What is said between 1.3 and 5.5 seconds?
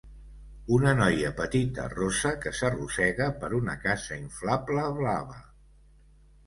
petita rossa que s'arrossega per una casa inflable blava.